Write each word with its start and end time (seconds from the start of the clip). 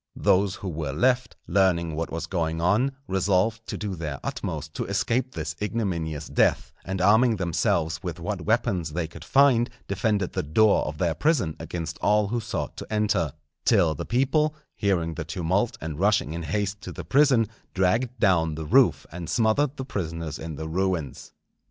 Those 0.15 0.55
who 0.55 0.67
were 0.67 0.93
left, 0.93 1.35
learning 1.45 1.93
what 1.95 2.11
was 2.11 2.25
going 2.25 2.59
on, 2.59 2.93
resolved 3.07 3.67
to 3.67 3.77
do 3.77 3.93
their 3.95 4.19
utmost 4.23 4.73
to 4.73 4.85
escape 4.85 5.33
this 5.35 5.55
ignominious 5.61 6.27
death, 6.27 6.73
and 6.83 6.99
arming 6.99 7.35
themselves 7.35 8.01
with 8.01 8.19
what 8.19 8.41
weapons 8.41 8.93
they 8.93 9.07
could 9.07 9.23
find, 9.23 9.69
defended 9.87 10.33
the 10.33 10.41
door 10.41 10.81
of 10.87 10.97
their 10.97 11.13
prison 11.13 11.55
against 11.59 11.99
all 11.99 12.29
who 12.29 12.39
sought 12.39 12.77
to 12.77 12.91
enter; 12.91 13.33
till 13.63 13.93
the 13.93 14.03
people, 14.05 14.55
hearing 14.75 15.13
the 15.13 15.23
tumult 15.23 15.77
and 15.79 15.99
rushing 15.99 16.33
in 16.33 16.41
haste 16.41 16.81
to 16.81 16.91
the 16.91 17.05
prison, 17.05 17.45
dragged 17.75 18.19
down 18.19 18.55
the 18.55 18.65
roof, 18.65 19.05
and 19.11 19.29
smothered 19.29 19.77
the 19.77 19.85
prisoners 19.85 20.39
in 20.39 20.55
the 20.55 20.67
ruins. 20.67 21.31